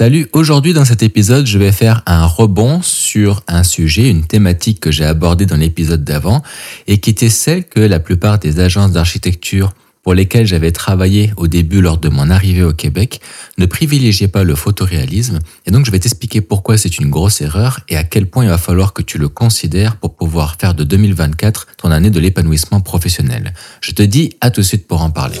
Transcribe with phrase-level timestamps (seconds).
[0.00, 4.78] Salut, aujourd'hui dans cet épisode, je vais faire un rebond sur un sujet, une thématique
[4.78, 6.44] que j'ai abordée dans l'épisode d'avant
[6.86, 9.72] et qui était celle que la plupart des agences d'architecture
[10.04, 13.20] pour lesquelles j'avais travaillé au début lors de mon arrivée au Québec
[13.58, 17.80] ne privilégiaient pas le photoréalisme et donc je vais t'expliquer pourquoi c'est une grosse erreur
[17.88, 20.84] et à quel point il va falloir que tu le considères pour pouvoir faire de
[20.84, 23.52] 2024 ton année de l'épanouissement professionnel.
[23.80, 25.40] Je te dis à tout de suite pour en parler.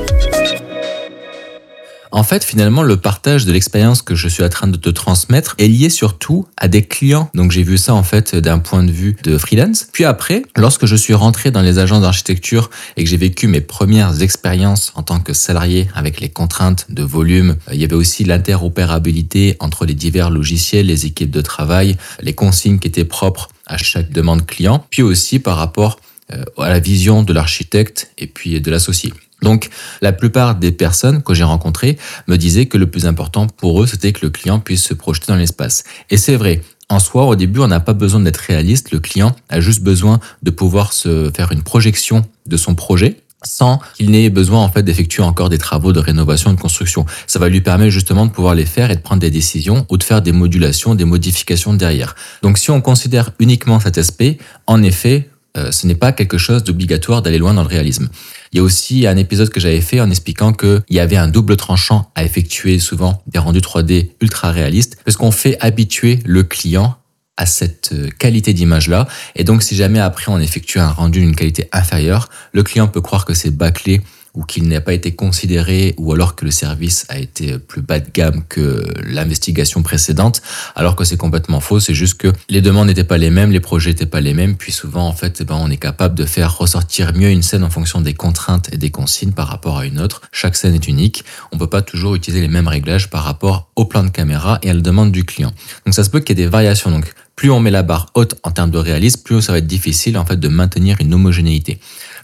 [2.13, 5.55] En fait, finalement, le partage de l'expérience que je suis en train de te transmettre
[5.57, 7.29] est lié surtout à des clients.
[7.33, 9.87] Donc j'ai vu ça en fait d'un point de vue de freelance.
[9.93, 13.61] Puis après, lorsque je suis rentré dans les agences d'architecture et que j'ai vécu mes
[13.61, 18.25] premières expériences en tant que salarié avec les contraintes de volume, il y avait aussi
[18.25, 23.77] l'interopérabilité entre les divers logiciels, les équipes de travail, les consignes qui étaient propres à
[23.77, 25.97] chaque demande client, puis aussi par rapport
[26.33, 29.13] euh, à la vision de l'architecte et puis de l'associé.
[29.41, 29.69] Donc,
[30.01, 31.97] la plupart des personnes que j'ai rencontrées
[32.27, 35.27] me disaient que le plus important pour eux, c'était que le client puisse se projeter
[35.27, 35.83] dans l'espace.
[36.09, 36.61] Et c'est vrai.
[36.89, 38.91] En soi, au début, on n'a pas besoin d'être réaliste.
[38.91, 43.79] Le client a juste besoin de pouvoir se faire une projection de son projet sans
[43.95, 47.05] qu'il n'ait besoin en fait d'effectuer encore des travaux de rénovation et de construction.
[47.27, 49.97] Ça va lui permettre justement de pouvoir les faire et de prendre des décisions ou
[49.97, 52.15] de faire des modulations, des modifications derrière.
[52.43, 56.63] Donc si on considère uniquement cet aspect, en effet, euh, ce n'est pas quelque chose
[56.63, 58.09] d'obligatoire d'aller loin dans le réalisme.
[58.53, 61.27] Il y a aussi un épisode que j'avais fait en expliquant qu'il y avait un
[61.27, 66.43] double tranchant à effectuer souvent des rendus 3D ultra réalistes parce qu'on fait habituer le
[66.43, 66.95] client
[67.37, 69.07] à cette euh, qualité d'image-là.
[69.35, 73.01] Et donc, si jamais après on effectue un rendu d'une qualité inférieure, le client peut
[73.01, 74.01] croire que c'est bâclé
[74.33, 77.99] ou qu'il n'a pas été considéré, ou alors que le service a été plus bas
[77.99, 80.41] de gamme que l'investigation précédente,
[80.75, 81.79] alors que c'est complètement faux.
[81.79, 84.55] C'est juste que les demandes n'étaient pas les mêmes, les projets n'étaient pas les mêmes,
[84.55, 87.63] puis souvent, en fait, eh ben, on est capable de faire ressortir mieux une scène
[87.63, 90.21] en fonction des contraintes et des consignes par rapport à une autre.
[90.31, 91.25] Chaque scène est unique.
[91.51, 94.69] On peut pas toujours utiliser les mêmes réglages par rapport au plan de caméra et
[94.69, 95.51] à la demande du client.
[95.85, 96.91] Donc ça se peut qu'il y ait des variations.
[96.91, 99.67] Donc plus on met la barre haute en termes de réalisme, plus ça va être
[99.67, 101.79] difficile en fait de maintenir une homogénéité.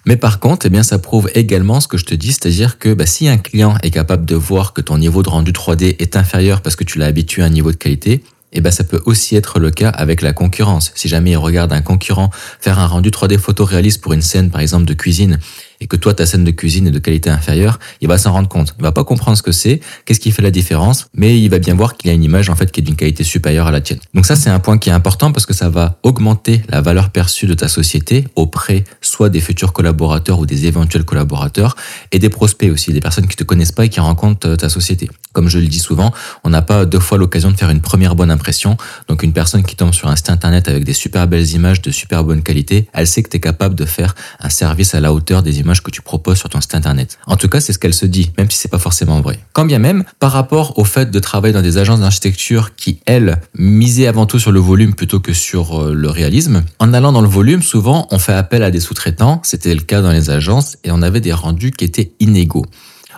[0.07, 2.93] Mais par contre, eh bien, ça prouve également ce que je te dis, c'est-à-dire que
[2.93, 6.15] bah, si un client est capable de voir que ton niveau de rendu 3D est
[6.15, 8.23] inférieur parce que tu l'as habitué à un niveau de qualité,
[8.53, 10.93] eh ben ça peut aussi être le cas avec la concurrence.
[10.95, 12.29] Si jamais il regarde un concurrent
[12.61, 15.39] faire un rendu 3D photoréaliste pour une scène par exemple de cuisine
[15.81, 18.49] et que toi ta scène de cuisine est de qualité inférieure, il va s'en rendre
[18.49, 18.75] compte.
[18.79, 21.59] Il va pas comprendre ce que c'est, qu'est-ce qui fait la différence, mais il va
[21.59, 23.71] bien voir qu'il y a une image en fait qui est d'une qualité supérieure à
[23.71, 23.99] la tienne.
[24.13, 27.09] Donc ça c'est un point qui est important parce que ça va augmenter la valeur
[27.09, 31.75] perçue de ta société auprès soit des futurs collaborateurs ou des éventuels collaborateurs
[32.11, 35.09] et des prospects aussi, des personnes qui te connaissent pas et qui rencontrent ta société.
[35.33, 36.11] Comme je le dis souvent,
[36.43, 38.75] on n'a pas deux fois l'occasion de faire une première bonne impression.
[39.07, 41.91] Donc une personne qui tombe sur un site internet avec des super belles images de
[41.91, 45.13] super bonne qualité, elle sait que tu es capable de faire un service à la
[45.13, 47.17] hauteur des images que tu proposes sur ton site internet.
[47.27, 49.39] En tout cas, c'est ce qu'elle se dit, même si c'est pas forcément vrai.
[49.53, 53.41] Quand bien même, par rapport au fait de travailler dans des agences d'architecture qui, elles,
[53.55, 57.21] misaient avant tout sur le volume plutôt que sur euh, le réalisme, en allant dans
[57.21, 60.77] le volume, souvent, on fait appel à des sous-traitants, c'était le cas dans les agences,
[60.83, 62.65] et on avait des rendus qui étaient inégaux.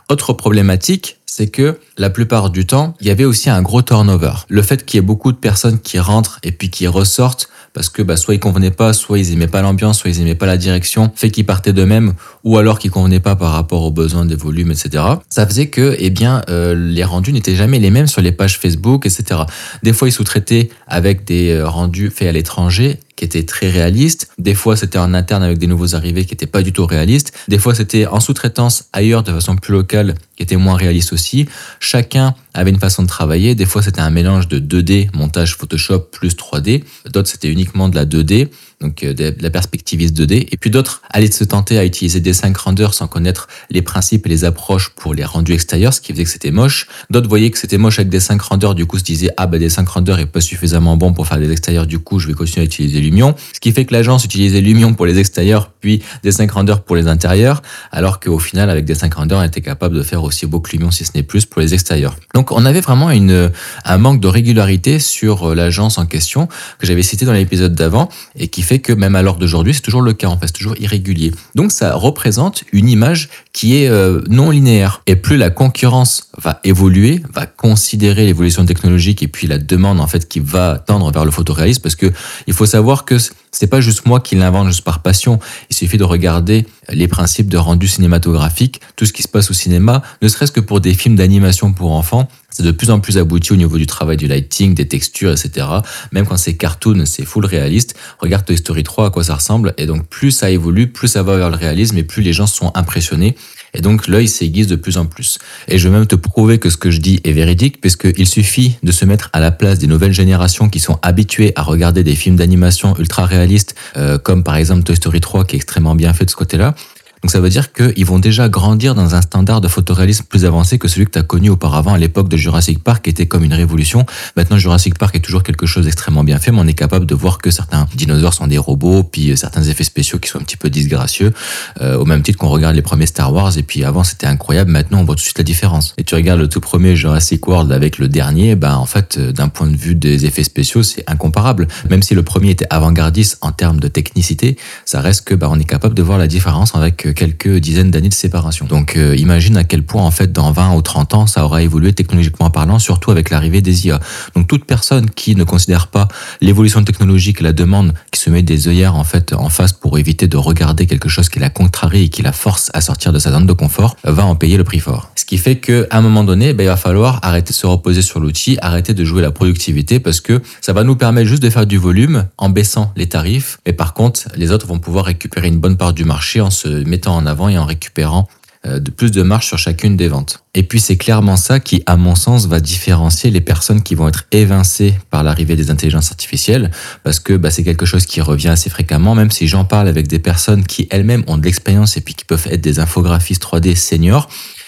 [0.09, 4.34] Autre problématique, c'est que la plupart du temps, il y avait aussi un gros turnover.
[4.50, 7.90] Le fait qu'il y ait beaucoup de personnes qui rentrent et puis qui ressortent parce
[7.90, 10.46] que bah, soit ils convenaient pas, soit ils aimaient pas l'ambiance, soit ils aimaient pas
[10.46, 12.13] la direction, fait qu'ils partaient d'eux-mêmes,
[12.44, 15.03] ou alors qu'ils convenaient pas par rapport aux besoins des volumes, etc.
[15.30, 18.58] Ça faisait que, eh bien, euh, les rendus n'étaient jamais les mêmes sur les pages
[18.58, 19.41] Facebook, etc.
[19.84, 24.30] Des fois, ils sous-traitaient avec des euh, rendus faits à l'étranger qui étaient très réalistes.
[24.38, 27.34] Des fois, c'était en interne avec des nouveaux arrivés qui n'étaient pas du tout réalistes.
[27.50, 31.46] Des fois, c'était en sous-traitance ailleurs de façon plus locale qui était moins réaliste aussi.
[31.81, 33.56] Chacun avait une façon de travailler.
[33.56, 36.85] Des fois, c'était un mélange de 2D, montage Photoshop plus 3D.
[37.12, 38.47] D'autres, c'était uniquement de la 2D
[38.81, 40.47] donc euh, de la perspectiviste 2D.
[40.51, 44.25] Et puis d'autres allaient se tenter à utiliser des 5 renders sans connaître les principes
[44.25, 46.88] et les approches pour les rendus extérieurs, ce qui faisait que c'était moche.
[47.09, 49.59] D'autres voyaient que c'était moche avec des 5 renders, du coup se disaient ah bah
[49.59, 52.34] des 5 renders est pas suffisamment bon pour faire des extérieurs, du coup je vais
[52.34, 53.35] continuer à utiliser Lumion.
[53.53, 56.96] Ce qui fait que l'agence utilisait Lumion pour les extérieurs, puis des 5 renders pour
[56.96, 57.61] les intérieurs,
[57.91, 60.72] alors qu'au final avec des 5 renders on était capable de faire aussi beau que
[60.72, 62.16] Lumion si ce n'est plus pour les extérieurs.
[62.34, 63.52] Donc on avait vraiment une,
[63.84, 66.47] un manque de régularité sur euh, l'agence en question
[66.78, 69.82] que j'avais cité dans l'épisode d'avant et qui fait que même à l'heure d'aujourd'hui, c'est
[69.82, 71.32] toujours le cas, en fait, c'est toujours irrégulier.
[71.56, 75.02] Donc ça représente une image qui est euh, non linéaire.
[75.08, 80.06] Et plus la concurrence va évoluer, va considérer l'évolution technologique et puis la demande en
[80.06, 82.12] fait qui va tendre vers le photoréalisme, parce que
[82.46, 83.18] il faut savoir voir que
[83.51, 85.40] c'est pas juste moi qui l'invente juste par passion.
[85.69, 89.53] Il suffit de regarder les principes de rendu cinématographique, tout ce qui se passe au
[89.53, 92.28] cinéma, ne serait-ce que pour des films d'animation pour enfants.
[92.51, 95.67] C'est de plus en plus abouti au niveau du travail du lighting, des textures, etc.
[96.11, 97.96] Même quand c'est cartoon, c'est full réaliste.
[98.19, 99.73] Regarde Toy Story 3 à quoi ça ressemble.
[99.78, 102.47] Et donc plus ça évolue, plus ça va vers le réalisme et plus les gens
[102.47, 103.35] sont impressionnés.
[103.74, 105.40] Et donc l'œil s'aiguise de plus en plus.
[105.68, 108.78] Et je vais même te prouver que ce que je dis est véridique, puisqu'il suffit
[108.84, 112.16] de se mettre à la place des nouvelles générations qui sont habituées à regarder des
[112.16, 116.14] films d'animation ultra réalistes, euh, comme par exemple Toy Story 3 qui est extrêmement bien
[116.14, 116.76] fait de ce côté-là,
[117.22, 120.78] donc ça veut dire qu'ils vont déjà grandir dans un standard de photoréalisme plus avancé
[120.78, 123.44] que celui que tu as connu auparavant à l'époque de Jurassic Park, qui était comme
[123.44, 124.06] une révolution.
[124.38, 127.16] Maintenant, Jurassic Park est toujours quelque chose d'extrêmement bien fait, mais on est capable de
[127.16, 130.44] voir que certains dinosaures sont des robots, puis euh, certains effets spéciaux qui sont un
[130.44, 131.34] petit peu disgracieux,
[131.82, 134.72] euh, au même titre qu'on regarde les premiers Star Wars, et puis avant c'était incroyable,
[134.72, 135.94] maintenant on voit tout de suite la différence.
[135.98, 139.32] Et tu regardes le tout premier Jurassic World avec le dernier, ben en fait, euh,
[139.34, 141.68] d'un point de vue des effets spéciaux, c'est incomparable.
[141.90, 145.60] Même si le premier était avant-gardiste en termes de technicité, ça reste que ben, on
[145.60, 148.66] est capable de voir la différence avec quelques dizaines d'années de séparation.
[148.66, 151.61] Donc euh, imagine à quel point en fait dans 20 ou 30 ans ça aura
[151.61, 154.00] évolué technologiquement parlant, surtout avec l'arrivée des IA.
[154.35, 156.08] Donc toute personne qui ne considère pas
[156.41, 160.28] l'évolution technologique, la demande, qui se met des œillères en fait en face pour éviter
[160.28, 163.32] de regarder quelque chose qui la contrarie et qui la force à sortir de sa
[163.32, 165.11] zone de confort, va en payer le prix fort.
[165.16, 168.02] Ce qui fait qu'à un moment donné, ben, il va falloir arrêter de se reposer
[168.02, 171.50] sur l'outil, arrêter de jouer la productivité parce que ça va nous permettre juste de
[171.50, 173.59] faire du volume en baissant les tarifs.
[173.66, 176.67] Et par contre, les autres vont pouvoir récupérer une bonne part du marché en se
[176.67, 178.28] mettant en avant et en récupérant
[178.66, 180.43] euh, de plus de marge sur chacune des ventes.
[180.53, 184.09] Et puis c'est clairement ça qui, à mon sens, va différencier les personnes qui vont
[184.09, 186.69] être évincées par l'arrivée des intelligences artificielles,
[187.05, 190.07] parce que bah, c'est quelque chose qui revient assez fréquemment, même si j'en parle avec
[190.07, 193.75] des personnes qui elles-mêmes ont de l'expérience et puis qui peuvent être des infographistes 3D
[193.75, 194.28] seniors,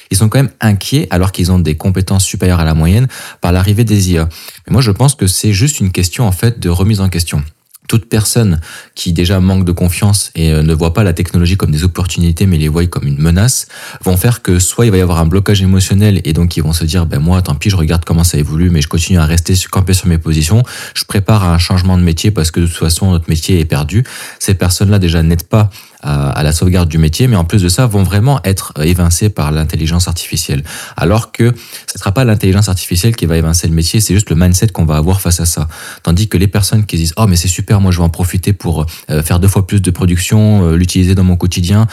[0.10, 3.10] ils sont quand même inquiets alors qu'ils ont des compétences supérieures à la moyenne
[3.42, 4.30] par l'arrivée des IA.
[4.68, 7.44] Mais moi je pense que c'est juste une question en fait de remise en question
[7.92, 8.62] toute personne
[8.96, 12.46] qui déjà manque de confiance et euh, ne voit pas la technologie comme des opportunités
[12.46, 13.68] mais les voit comme une menace
[14.02, 16.72] vont faire que soit il va y avoir un blocage émotionnel et donc ils vont
[16.72, 19.26] se dire ben moi tant pis je regarde comment ça évolue mais je continue à
[19.26, 20.64] rester campé sur mes positions.
[20.94, 24.06] Je prépare un changement de métier parce que de toute façon notre métier est perdu.
[24.40, 25.70] Ces personnes là déjà n'aident pas
[26.02, 29.30] à, la sauvegarde du métier, mais en plus de ça, vont vraiment être euh, évincés
[29.30, 30.64] par l'intelligence artificielle.
[30.98, 31.44] Alors que
[31.88, 34.68] ce ne sera pas l'intelligence artificielle qui va évincer le métier, c'est juste le mindset
[34.68, 35.68] qu'on va avoir face à ça.
[36.04, 38.54] Tandis que les personnes qui disent, oh mais c'est super, moi je vais en profiter
[38.54, 41.88] pour euh, faire deux fois plus de production, euh, l'utiliser dans mon quotidien,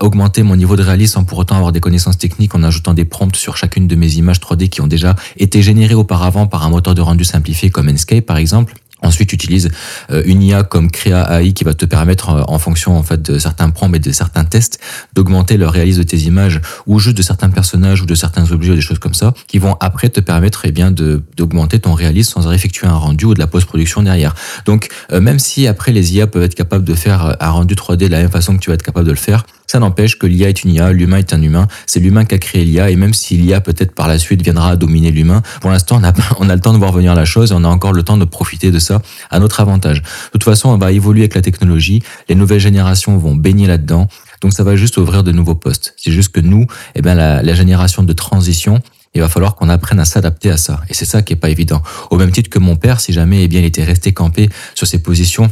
[0.00, 3.04] augmenter mon niveau de réalisme sans pour autant avoir des connaissances techniques en ajoutant des
[3.04, 6.70] prompts sur chacune de mes images 3D qui ont déjà été générées auparavant par un
[6.70, 8.74] moteur de rendu simplifié comme Enscape par exemple.
[9.02, 9.70] Ensuite, utilise
[10.10, 13.20] euh, une IA comme Crea AI qui va te permettre, euh, en fonction en fait
[13.20, 14.78] de certains prompts et de certains tests,
[15.14, 18.72] d'augmenter le réalisme de tes images ou juste de certains personnages ou de certains objets
[18.72, 22.32] ou des choses comme ça, qui vont après te permettre eh bien d'augmenter ton réalisme
[22.40, 24.34] sans effectuer un rendu ou de la post-production derrière.
[24.66, 28.06] Donc, euh, même si après les IA peuvent être capables de faire un rendu 3D
[28.06, 30.26] de la même façon que tu vas être capable de le faire, ça n'empêche que
[30.26, 32.96] l'IA est une IA, l'humain est un humain, c'est l'humain qui a créé l'IA, et
[32.96, 36.50] même si l'IA peut-être par la suite viendra dominer l'humain, pour l'instant on a, on
[36.50, 38.26] a le temps de voir venir la chose et on a encore le temps de
[38.26, 38.91] profiter de ça
[39.30, 40.02] à notre avantage.
[40.02, 44.08] De toute façon, on va évoluer avec la technologie, les nouvelles générations vont baigner là-dedans,
[44.40, 45.94] donc ça va juste ouvrir de nouveaux postes.
[45.96, 48.80] C'est juste que nous, eh la, la génération de transition,
[49.14, 50.80] il va falloir qu'on apprenne à s'adapter à ça.
[50.88, 51.82] Et c'est ça qui est pas évident.
[52.10, 54.86] Au même titre que mon père, si jamais eh bien, il était resté campé sur
[54.86, 55.50] ses positions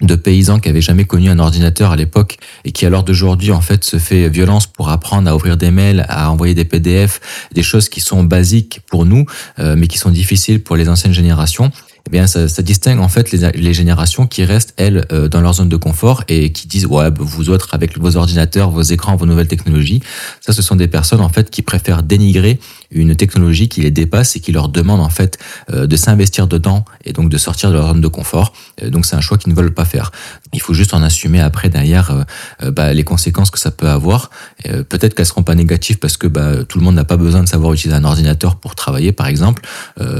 [0.00, 3.50] de paysans qui avaient jamais connu un ordinateur à l'époque et qui à l'heure d'aujourd'hui
[3.50, 7.20] en fait se fait violence pour apprendre à ouvrir des mails, à envoyer des PDF,
[7.52, 9.26] des choses qui sont basiques pour nous
[9.58, 11.72] euh, mais qui sont difficiles pour les anciennes générations
[12.06, 15.40] eh bien, ça, ça, distingue en fait les, les, générations qui restent, elles, euh, dans
[15.40, 18.82] leur zone de confort et qui disent, ouais, bah, vous autres, avec vos ordinateurs, vos
[18.82, 20.00] écrans, vos nouvelles technologies,
[20.40, 22.58] ça, ce sont des personnes, en fait, qui préfèrent dénigrer
[22.90, 25.38] une technologie qui les dépasse et qui leur demande, en fait,
[25.72, 28.52] euh, de s'investir dedans et donc de sortir de leur zone de confort.
[28.82, 30.10] Euh, donc, c'est un choix qu'ils ne veulent pas faire.
[30.52, 32.24] Il faut juste en assumer après, derrière,
[32.72, 34.30] bah, les conséquences que ça peut avoir.
[34.64, 37.48] Peut-être qu'elles seront pas négatives parce que bah, tout le monde n'a pas besoin de
[37.48, 39.62] savoir utiliser un ordinateur pour travailler, par exemple.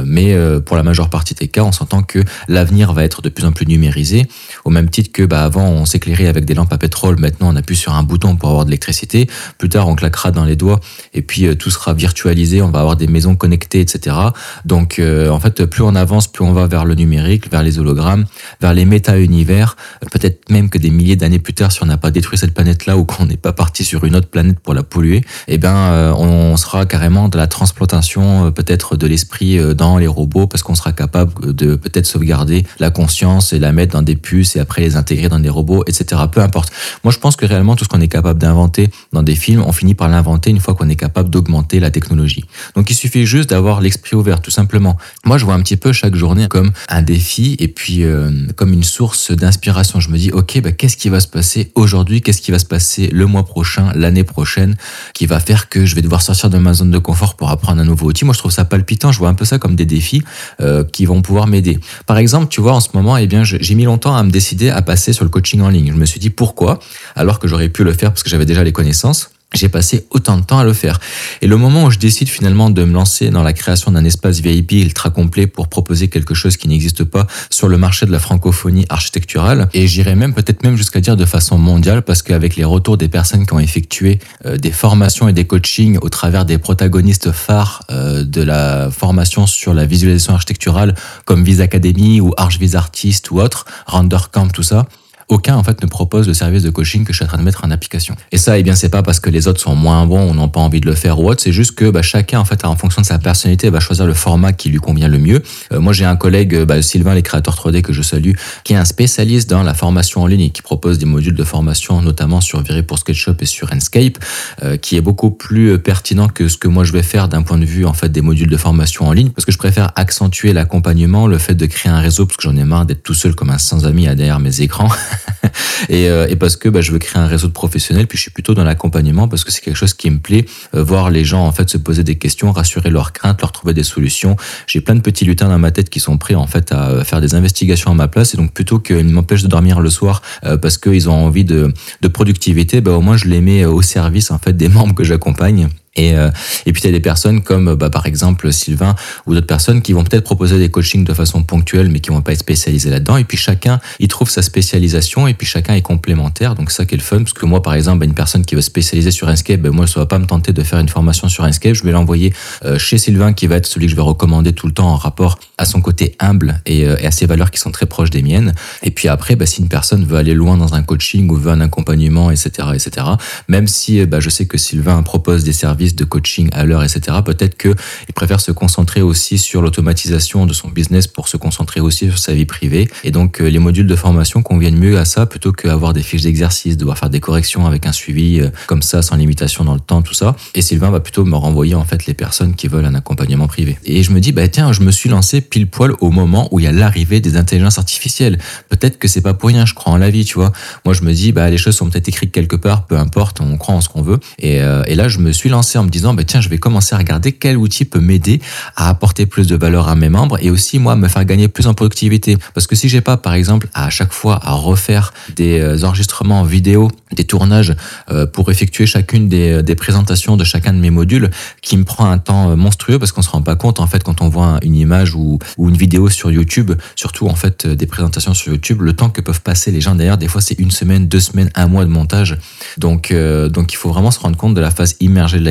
[0.05, 3.47] mais pour la majeure partie des cas, on s'entend que l'avenir va être de plus
[3.47, 4.27] en plus numérisé,
[4.65, 7.57] au même titre que bah, avant on s'éclairait avec des lampes à pétrole, maintenant on
[7.57, 10.81] appuie sur un bouton pour avoir de l'électricité, plus tard on claquera dans les doigts
[11.15, 14.17] et puis euh, tout sera virtualisé, on va avoir des maisons connectées, etc.
[14.65, 17.79] Donc euh, en fait plus on avance, plus on va vers le numérique, vers les
[17.79, 18.25] hologrammes,
[18.61, 19.77] vers les méta-univers,
[20.13, 22.97] peut-être même que des milliers d'années plus tard, si on n'a pas détruit cette planète-là
[22.97, 26.13] ou qu'on n'est pas parti sur une autre planète pour la polluer, eh ben euh,
[26.13, 30.93] on sera carrément de la transplantation peut-être de l'esprit dans les robots parce qu'on sera
[30.93, 34.97] capable de peut-être sauvegarder la conscience et la mettre dans des puces et après les
[34.97, 36.23] intégrer dans des robots, etc.
[36.31, 36.71] Peu importe.
[37.05, 39.73] Moi, je pense que réellement, tout ce qu'on est capable d'inventer dans des films, on
[39.73, 42.45] finit par l'inventer une fois qu'on est capable d'augmenter la technologie.
[42.75, 44.97] Donc il suffit juste d'avoir l'esprit ouvert, tout simplement.
[45.25, 48.73] Moi, je vois un petit peu chaque journée comme un défi et puis euh, comme
[48.73, 50.01] une source d'inspiration.
[50.01, 52.21] Je me dis, ok, bah, qu'est-ce qui va se passer aujourd'hui?
[52.21, 54.77] Qu'est-ce qui va se passer le mois prochain, l'année prochaine,
[55.15, 57.81] qui va faire que je vais devoir sortir de ma zone de confort pour apprendre
[57.81, 58.25] un nouveau outil?
[58.25, 59.13] Moi, je trouve ça palpitant.
[59.13, 60.23] Je vois un peu ça comme des défis
[60.61, 61.79] euh, qui vont pouvoir m'aider.
[62.07, 64.71] Par exemple, tu vois, en ce moment, eh bien, j'ai mis longtemps à me décider
[64.71, 65.93] à passer sur le coaching en ligne.
[65.93, 66.79] Je me suis dit pourquoi,
[67.15, 70.37] alors que j'aurais pu le faire parce que j'avais déjà les connaissances j'ai passé autant
[70.37, 71.01] de temps à le faire.
[71.41, 74.41] Et le moment où je décide finalement de me lancer dans la création d'un espace
[74.41, 78.19] VIP ultra complet pour proposer quelque chose qui n'existe pas sur le marché de la
[78.19, 82.65] francophonie architecturale, et j'irais même peut-être même jusqu'à dire de façon mondiale, parce qu'avec les
[82.65, 86.59] retours des personnes qui ont effectué euh, des formations et des coachings au travers des
[86.59, 92.77] protagonistes phares euh, de la formation sur la visualisation architecturale, comme Vis Academy ou Archviz
[92.77, 94.87] Artist ou autres, Render Camp, tout ça,
[95.29, 97.43] aucun en fait ne propose le service de coaching que je suis en train de
[97.43, 98.17] mettre en application.
[98.33, 100.49] Et ça, eh bien, c'est pas parce que les autres sont moins bons ou n'ont
[100.49, 102.77] pas envie de le faire ou autre, c'est juste que bah, chacun en fait, en
[102.77, 105.43] fonction de sa personnalité, va choisir le format qui lui convient le mieux.
[105.73, 108.33] Euh, moi, j'ai un collègue, euh, bah, Sylvain, les créateurs 3D que je salue,
[108.65, 111.45] qui est un spécialiste dans la formation en ligne et qui propose des modules de
[111.45, 114.19] formation, notamment sur Viré pour SketchUp et sur Enscape,
[114.63, 117.59] euh, qui est beaucoup plus pertinent que ce que moi je vais faire d'un point
[117.59, 120.53] de vue en fait des modules de formation en ligne, parce que je préfère accentuer
[120.53, 123.35] l'accompagnement, le fait de créer un réseau, parce que j'en ai marre d'être tout seul
[123.35, 124.89] comme un sans ami derrière mes écrans.
[125.89, 128.23] et, euh, et, parce que bah, je veux créer un réseau de professionnels, puis je
[128.23, 130.45] suis plutôt dans l'accompagnement parce que c'est quelque chose qui me plaît,
[130.75, 133.75] euh, voir les gens en fait se poser des questions, rassurer leurs craintes, leur trouver
[133.75, 134.37] des solutions.
[134.67, 137.05] J'ai plein de petits lutins dans ma tête qui sont prêts en fait à euh,
[137.05, 140.23] faire des investigations à ma place, et donc plutôt qu'ils m'empêchent de dormir le soir
[140.63, 144.31] parce qu'ils ont envie de, de productivité, bah, au moins je les mets au service
[144.31, 145.69] en fait des membres que j'accompagne.
[145.99, 146.31] Et, euh,
[146.65, 148.95] et puis, tu as des personnes comme, bah, par exemple, Sylvain
[149.27, 152.23] ou d'autres personnes qui vont peut-être proposer des coachings de façon ponctuelle, mais qui vont
[152.23, 153.17] pas être spécialisés là-dedans.
[153.17, 156.55] Et puis, chacun, il trouve sa spécialisation et puis chacun est complémentaire.
[156.55, 157.19] Donc, ça qui est le fun.
[157.19, 160.01] Parce que moi, par exemple, une personne qui veut spécialiser sur Inkscape, bah, moi, ça
[160.01, 161.75] va pas me tenter de faire une formation sur Inkscape.
[161.75, 162.33] Je vais l'envoyer
[162.65, 164.97] euh, chez Sylvain, qui va être celui que je vais recommander tout le temps en
[164.97, 168.23] rapport à son côté humble et, euh, à ses valeurs qui sont très proches des
[168.23, 168.55] miennes.
[168.85, 171.51] Et puis après, bah, si une personne veut aller loin dans un coaching ou veut
[171.51, 173.07] un accompagnement, etc., etc.,
[173.49, 177.19] même si bah, je sais que Sylvain propose des services de coaching à l'heure, etc.
[177.25, 177.75] Peut-être qu'il
[178.15, 182.35] préfère se concentrer aussi sur l'automatisation de son business pour se concentrer aussi sur sa
[182.35, 182.89] vie privée.
[183.05, 186.23] Et donc, euh, les modules de formation conviennent mieux à ça plutôt qu'avoir des fiches
[186.23, 189.81] d'exercice, devoir faire des corrections avec un suivi euh, comme ça, sans limitation dans le
[189.81, 190.37] temps, tout ça.
[190.55, 193.79] Et Sylvain va plutôt me renvoyer en fait les personnes qui veulent un accompagnement privé.
[193.85, 196.61] Et je me dis, bah tiens, je me suis lancé pile poil au moment où
[196.61, 198.39] il y a l'arrivée des intelligences artificielles.
[198.69, 200.53] Peut-être que c'est pas pour rien, je crois en la vie, tu vois.
[200.85, 203.57] Moi, je me dis, bah les choses sont peut-être écrites quelque part, peu importe, on
[203.57, 204.19] croit en ce qu'on veut.
[204.39, 206.59] Et, euh, et là, je me suis lancé en me disant, bah, tiens, je vais
[206.59, 208.41] commencer à regarder quel outil peut m'aider
[208.77, 211.67] à apporter plus de valeur à mes membres et aussi, moi, me faire gagner plus
[211.67, 212.39] en productivité.
[212.55, 216.45] Parce que si j'ai pas, par exemple, à chaque fois à refaire des euh, enregistrements
[216.45, 217.75] vidéo, des tournages
[218.11, 221.31] euh, pour effectuer chacune des, des, présentations de chacun de mes modules,
[221.63, 224.23] qui me prend un temps monstrueux parce qu'on se rend pas compte, en fait, quand
[224.23, 228.35] on voit une image ou, ou une vidéo sur YouTube, surtout, en fait, des présentations
[228.35, 231.09] sur YouTube, le temps que peuvent passer les gens derrière, des fois, c'est une semaine,
[231.09, 232.37] deux semaines, un mois de montage.
[232.77, 235.45] Donc, euh, donc, il faut vraiment se rendre compte de la phase immergée de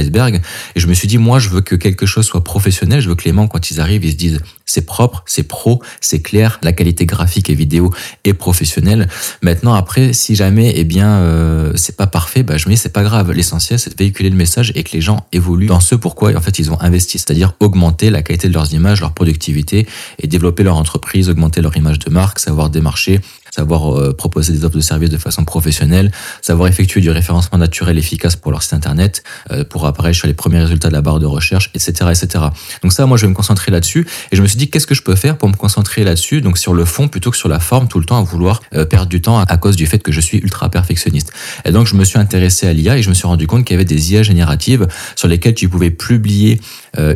[0.76, 3.02] Et je me suis dit, moi, je veux que quelque chose soit professionnel.
[3.02, 5.82] Je veux que les membres, quand ils arrivent, ils se disent, c'est propre, c'est pro,
[6.02, 9.08] c'est clair, la qualité graphique et vidéo est professionnelle.
[9.42, 12.94] Maintenant, après, si jamais, eh bien, euh, c'est pas parfait, bah, je me dis, c'est
[12.94, 13.32] pas grave.
[13.32, 16.42] L'essentiel, c'est de véhiculer le message et que les gens évoluent dans ce pourquoi, en
[16.42, 19.88] fait, ils ont investi, c'est-à-dire augmenter la qualité de leurs images, leur productivité
[20.20, 23.22] et développer leur entreprise, augmenter leur image de marque, savoir démarcher,
[23.58, 26.12] savoir euh, proposer des offres de services de façon professionnelle,
[26.42, 30.36] savoir effectuer du référencement naturel efficace pour leur site internet, euh, pour apparaître sur les
[30.36, 32.46] premiers résultats de la barre de recherche, etc., etc.
[32.84, 34.08] Donc ça, moi, je vais me concentrer là-dessus.
[34.32, 36.60] Et je me suis dit, qu'est-ce que je peux faire pour me concentrer là-dessus, donc
[36.60, 39.10] sur le fond plutôt que sur la forme, tout le temps à vouloir euh, perdre
[39.10, 41.32] du temps à, cause du fait que je suis ultra perfectionniste.
[41.66, 43.74] Et donc, je me suis intéressé à l'IA et je me suis rendu compte qu'il
[43.74, 46.62] y avait des IA génératives sur lesquelles tu pouvais publier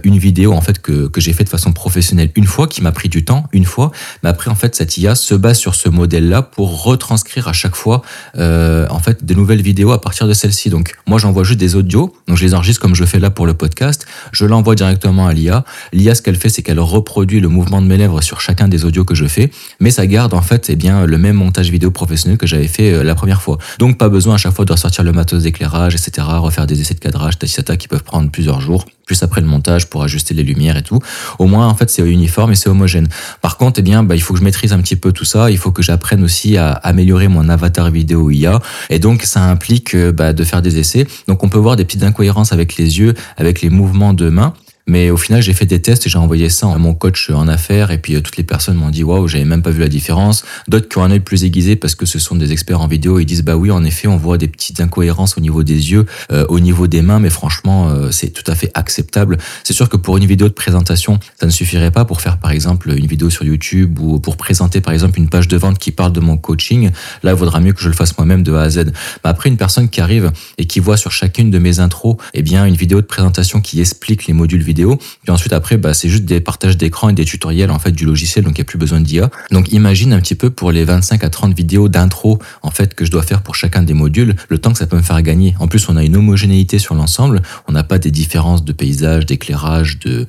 [0.04, 2.92] une vidéo en fait que, que j'ai fait de façon professionnelle une fois, qui m'a
[2.92, 3.92] pris du temps une fois,
[4.24, 7.54] mais après en fait cette IA se base sur ce modèle là pour retranscrire à
[7.54, 8.02] chaque fois
[8.38, 10.70] euh, en fait des nouvelles vidéos à partir de celle-ci.
[10.70, 13.46] Donc moi j'envoie juste des audios, donc je les enregistre comme je fais là pour
[13.46, 15.66] le podcast, je l'envoie directement à l'IA.
[15.94, 18.86] L'IA ce qu'elle fait c'est qu'elle reproduit le mouvement de mes lèvres sur chacun des
[18.86, 21.92] audios que je fais, mais ça garde en fait eh bien le même montage vidéo
[21.92, 23.58] professionnel que j'avais fait euh, la première fois.
[23.80, 26.94] Donc pas besoin à chaque fois de ressortir le matos d'éclairage, etc., refaire des essais
[26.94, 30.44] de cadrage, tata qui peuvent prendre plusieurs jours plus après le montage pour ajuster les
[30.44, 31.00] lumières et tout.
[31.40, 33.08] Au moins, en fait, c'est uniforme et c'est homogène.
[33.42, 35.52] Par contre, eh bien, bah, il faut que je maîtrise un petit peu tout ça.
[35.52, 38.60] Il faut que j'apprenne aussi à améliorer mon avatar vidéo IA.
[38.90, 41.08] Et donc, ça implique euh, bah, de faire des essais.
[41.28, 44.54] Donc, on peut voir des petites incohérences avec les yeux, avec les mouvements de main.
[44.92, 47.48] Mais au final, j'ai fait des tests et j'ai envoyé ça à mon coach en
[47.48, 49.88] affaires et puis euh, toutes les personnes m'ont dit waouh, j'avais même pas vu la
[49.88, 50.44] différence.
[50.68, 53.18] D'autres qui ont un œil plus aiguisé parce que ce sont des experts en vidéo,
[53.18, 56.06] ils disent bah oui, en effet, on voit des petites incohérences au niveau des yeux,
[56.34, 59.38] euh, au niveau des mains, mais franchement, euh, c'est tout à fait acceptable.
[59.64, 62.52] C'est sûr que pour une vidéo de présentation, ça ne suffirait pas pour faire par
[62.52, 65.92] exemple une vidéo sur YouTube ou pour présenter par exemple une page de vente qui
[65.92, 66.90] parle de mon coaching.
[67.24, 68.88] Là, il vaudra mieux que je le fasse moi-même de A à Z.
[69.24, 72.42] Mais après, une personne qui arrive et qui voit sur chacune de mes intros, eh
[72.42, 74.81] bien, une vidéo de présentation qui explique les modules vidéo.
[74.88, 78.06] Puis ensuite, après, bah, c'est juste des partages d'écran et des tutoriels en fait du
[78.06, 79.30] logiciel, donc il n'y a plus besoin d'IA.
[79.52, 83.06] Donc imagine un petit peu pour les 25 à 30 vidéos d'intro en fait que
[83.06, 85.56] je dois faire pour chacun des modules, le temps que ça peut me faire gagner.
[85.60, 89.26] En plus, on a une homogénéité sur l'ensemble, on n'a pas des différences de paysage,
[89.26, 90.26] d'éclairage, de,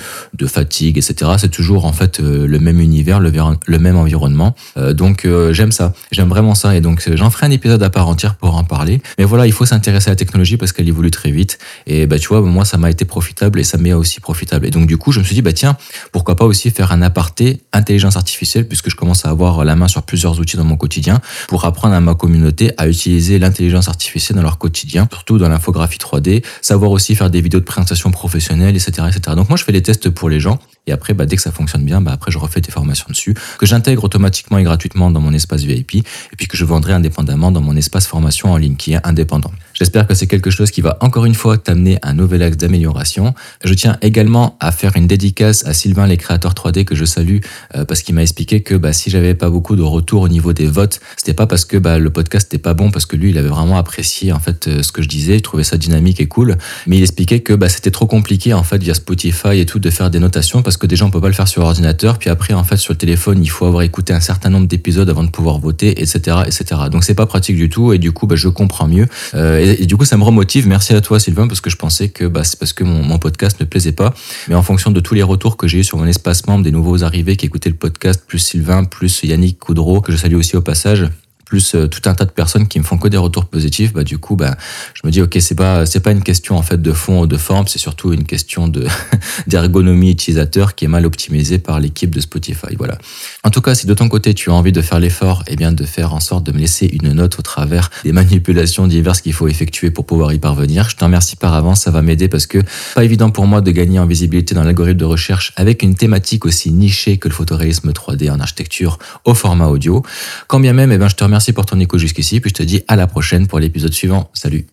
[0.46, 1.30] fatigue, etc.
[1.38, 3.32] C'est toujours en fait euh, le même univers, le,
[3.66, 4.54] le même environnement.
[4.76, 7.90] Euh, donc euh, j'aime ça, j'aime vraiment ça et donc j'en ferai un épisode à
[7.90, 9.00] part entière pour en parler.
[9.18, 12.18] Mais voilà, il faut s'intéresser à la technologie parce qu'elle évolue très vite et bah
[12.18, 14.31] tu vois, moi ça m'a été profitable et ça m'est aussi profitable.
[14.64, 15.76] Et donc du coup, je me suis dit bah tiens,
[16.12, 19.88] pourquoi pas aussi faire un aparté intelligence artificielle puisque je commence à avoir la main
[19.88, 24.36] sur plusieurs outils dans mon quotidien pour apprendre à ma communauté à utiliser l'intelligence artificielle
[24.36, 28.74] dans leur quotidien, surtout dans l'infographie 3D, savoir aussi faire des vidéos de présentation professionnelle,
[28.74, 29.36] etc., etc.
[29.36, 31.52] Donc moi je fais les tests pour les gens et après, bah, dès que ça
[31.52, 35.20] fonctionne bien, bah, après, je refais des formations dessus, que j'intègre automatiquement et gratuitement dans
[35.20, 38.74] mon espace VIP, et puis que je vendrai indépendamment dans mon espace formation en ligne
[38.74, 39.52] qui est indépendant.
[39.74, 43.34] J'espère que c'est quelque chose qui va encore une fois t'amener un nouvel axe d'amélioration.
[43.64, 47.38] Je tiens également à faire une dédicace à Sylvain, les créateurs 3D, que je salue,
[47.76, 50.52] euh, parce qu'il m'a expliqué que bah, si j'avais pas beaucoup de retours au niveau
[50.52, 53.30] des votes, c'était pas parce que bah, le podcast n'était pas bon, parce que lui,
[53.30, 56.20] il avait vraiment apprécié en fait euh, ce que je disais, il trouvait ça dynamique
[56.20, 56.58] et cool,
[56.88, 59.90] mais il expliquait que bah, c'était trop compliqué en fait via Spotify et tout de
[59.90, 62.64] faire des notations que déjà on peut pas le faire sur ordinateur, puis après en
[62.64, 65.58] fait sur le téléphone il faut avoir écouté un certain nombre d'épisodes avant de pouvoir
[65.58, 66.82] voter, etc., etc.
[66.90, 69.86] Donc c'est pas pratique du tout et du coup bah, je comprends mieux euh, et,
[69.86, 70.66] du coup ça me remotive.
[70.66, 73.18] Merci à toi Sylvain parce que je pensais que bah, c'est parce que mon, mon,
[73.18, 74.14] podcast ne plaisait pas,
[74.48, 76.72] mais en fonction de tous les retours que j'ai eu sur mon espace membre des
[76.72, 80.56] nouveaux arrivés qui écoutaient le podcast, plus Sylvain, plus Yannick Coudreau que je salue aussi
[80.56, 81.08] au passage
[81.52, 84.04] plus euh, tout un tas de personnes qui me font que des retours positifs, bah
[84.04, 84.56] du coup bah
[84.94, 87.26] je me dis ok c'est pas c'est pas une question en fait de fond ou
[87.26, 88.86] de forme, c'est surtout une question de
[89.46, 92.74] d'ergonomie utilisateur qui est mal optimisée par l'équipe de Spotify.
[92.78, 92.96] Voilà.
[93.44, 95.56] En tout cas, si de ton côté tu as envie de faire l'effort, et eh
[95.56, 99.20] bien de faire en sorte de me laisser une note au travers des manipulations diverses
[99.20, 102.28] qu'il faut effectuer pour pouvoir y parvenir, je t'en remercie par avance, ça va m'aider
[102.28, 102.60] parce que
[102.94, 106.46] pas évident pour moi de gagner en visibilité dans l'algorithme de recherche avec une thématique
[106.46, 110.02] aussi nichée que le photoréalisme 3D en architecture au format audio.
[110.46, 112.54] Quand bien même, eh bien je te remercie Merci pour ton écho jusqu'ici, puis je
[112.54, 114.30] te dis à la prochaine pour l'épisode suivant.
[114.32, 114.64] Salut